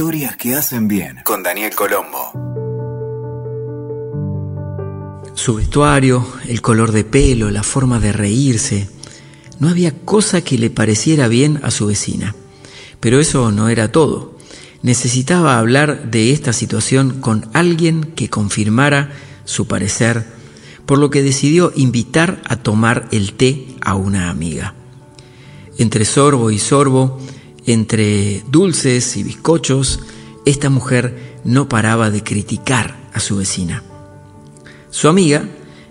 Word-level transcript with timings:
Historias 0.00 0.34
que 0.38 0.54
hacen 0.54 0.88
bien 0.88 1.18
con 1.24 1.42
Daniel 1.42 1.74
Colombo. 1.74 2.32
Su 5.34 5.56
vestuario, 5.56 6.26
el 6.48 6.62
color 6.62 6.92
de 6.92 7.04
pelo, 7.04 7.50
la 7.50 7.62
forma 7.62 8.00
de 8.00 8.10
reírse, 8.10 8.88
no 9.58 9.68
había 9.68 9.94
cosa 9.94 10.40
que 10.40 10.56
le 10.56 10.70
pareciera 10.70 11.28
bien 11.28 11.60
a 11.62 11.70
su 11.70 11.86
vecina. 11.86 12.34
Pero 12.98 13.20
eso 13.20 13.52
no 13.52 13.68
era 13.68 13.92
todo. 13.92 14.38
Necesitaba 14.80 15.58
hablar 15.58 16.10
de 16.10 16.32
esta 16.32 16.54
situación 16.54 17.20
con 17.20 17.50
alguien 17.52 18.04
que 18.04 18.30
confirmara 18.30 19.12
su 19.44 19.66
parecer, 19.66 20.24
por 20.86 20.96
lo 20.96 21.10
que 21.10 21.22
decidió 21.22 21.74
invitar 21.76 22.40
a 22.46 22.56
tomar 22.56 23.06
el 23.12 23.34
té 23.34 23.66
a 23.82 23.96
una 23.96 24.30
amiga. 24.30 24.74
Entre 25.76 26.06
sorbo 26.06 26.50
y 26.50 26.58
sorbo, 26.58 27.20
entre 27.66 28.42
dulces 28.48 29.16
y 29.16 29.22
bizcochos, 29.22 30.00
esta 30.46 30.70
mujer 30.70 31.40
no 31.44 31.68
paraba 31.68 32.10
de 32.10 32.22
criticar 32.22 32.96
a 33.12 33.20
su 33.20 33.36
vecina. 33.36 33.82
Su 34.90 35.08
amiga, 35.08 35.44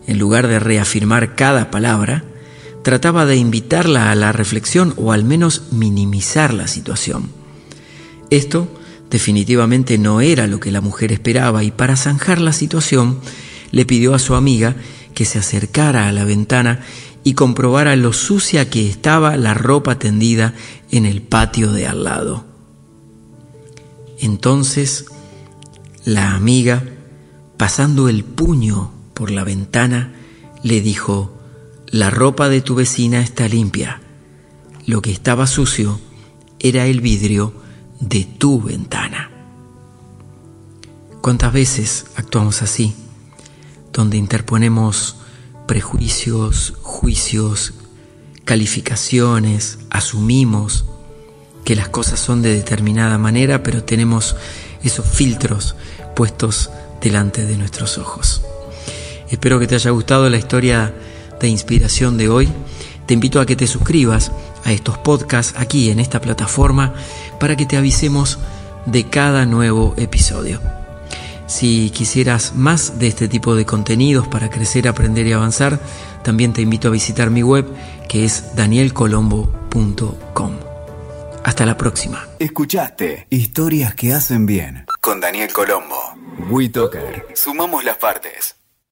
en 0.07 0.19
lugar 0.19 0.47
de 0.47 0.59
reafirmar 0.59 1.35
cada 1.35 1.71
palabra, 1.71 2.23
trataba 2.83 3.25
de 3.25 3.35
invitarla 3.35 4.11
a 4.11 4.15
la 4.15 4.31
reflexión 4.31 4.93
o 4.97 5.11
al 5.11 5.23
menos 5.23 5.63
minimizar 5.71 6.53
la 6.53 6.67
situación. 6.67 7.29
Esto 8.29 8.67
definitivamente 9.09 9.97
no 9.97 10.21
era 10.21 10.47
lo 10.47 10.59
que 10.59 10.71
la 10.71 10.81
mujer 10.81 11.11
esperaba 11.11 11.63
y 11.63 11.71
para 11.71 11.95
zanjar 11.95 12.39
la 12.39 12.53
situación 12.53 13.19
le 13.71 13.85
pidió 13.85 14.13
a 14.13 14.19
su 14.19 14.35
amiga 14.35 14.75
que 15.13 15.25
se 15.25 15.39
acercara 15.39 16.07
a 16.07 16.11
la 16.11 16.25
ventana 16.25 16.81
y 17.23 17.33
comprobara 17.33 17.95
lo 17.95 18.13
sucia 18.13 18.69
que 18.69 18.89
estaba 18.89 19.37
la 19.37 19.53
ropa 19.53 19.99
tendida 19.99 20.53
en 20.91 21.05
el 21.05 21.21
patio 21.21 21.71
de 21.71 21.87
al 21.87 22.03
lado. 22.03 22.45
Entonces 24.19 25.05
la 26.05 26.33
amiga, 26.33 26.83
pasando 27.57 28.09
el 28.09 28.23
puño 28.23 28.91
por 29.13 29.31
la 29.31 29.43
ventana, 29.43 30.13
le 30.63 30.81
dijo, 30.81 31.37
la 31.87 32.09
ropa 32.09 32.49
de 32.49 32.61
tu 32.61 32.75
vecina 32.75 33.21
está 33.21 33.47
limpia. 33.47 34.01
Lo 34.85 35.01
que 35.01 35.11
estaba 35.11 35.45
sucio 35.45 35.99
era 36.59 36.87
el 36.87 37.01
vidrio 37.01 37.53
de 37.99 38.23
tu 38.23 38.61
ventana. 38.61 39.29
¿Cuántas 41.21 41.53
veces 41.53 42.05
actuamos 42.15 42.61
así? 42.61 42.95
Donde 43.93 44.17
interponemos 44.17 45.17
prejuicios, 45.69 46.73
juicios, 46.81 47.73
calificaciones, 48.43 49.77
asumimos 49.91 50.85
que 51.63 51.75
las 51.75 51.89
cosas 51.89 52.19
son 52.19 52.41
de 52.41 52.55
determinada 52.55 53.19
manera, 53.19 53.61
pero 53.61 53.83
tenemos 53.83 54.35
esos 54.83 55.05
filtros 55.05 55.75
puestos 56.15 56.71
delante 57.01 57.45
de 57.45 57.55
nuestros 57.55 57.99
ojos. 57.99 58.41
Espero 59.29 59.59
que 59.59 59.67
te 59.67 59.75
haya 59.75 59.91
gustado 59.91 60.27
la 60.27 60.37
historia 60.37 60.91
de 61.39 61.49
inspiración 61.49 62.17
de 62.17 62.29
hoy. 62.29 62.49
Te 63.05 63.13
invito 63.13 63.39
a 63.39 63.45
que 63.45 63.55
te 63.55 63.67
suscribas 63.67 64.31
a 64.65 64.71
estos 64.71 64.97
podcasts 64.97 65.53
aquí 65.55 65.91
en 65.91 65.99
esta 65.99 66.19
plataforma 66.19 66.95
para 67.39 67.55
que 67.55 67.67
te 67.67 67.77
avisemos 67.77 68.39
de 68.87 69.07
cada 69.07 69.45
nuevo 69.45 69.93
episodio. 69.97 70.78
Si 71.49 71.89
quisieras 71.89 72.55
más 72.55 72.99
de 72.99 73.07
este 73.07 73.27
tipo 73.27 73.55
de 73.55 73.65
contenidos 73.65 74.27
para 74.27 74.51
crecer, 74.51 74.87
aprender 74.87 75.25
y 75.25 75.33
avanzar, 75.33 75.79
también 76.23 76.53
te 76.53 76.61
invito 76.61 76.89
a 76.89 76.91
visitar 76.91 77.31
mi 77.31 77.41
web 77.41 77.65
que 78.07 78.23
es 78.23 78.55
danielcolombo.com. 78.55 80.53
Hasta 81.43 81.65
la 81.65 81.75
próxima. 81.75 82.27
Escuchaste 82.37 83.25
Historias 83.31 83.95
que 83.95 84.13
hacen 84.13 84.45
bien 84.45 84.85
con 85.01 85.19
Daniel 85.19 85.51
Colombo. 85.51 85.95
WeToker. 86.51 87.25
Sumamos 87.33 87.83
las 87.83 87.97
partes. 87.97 88.58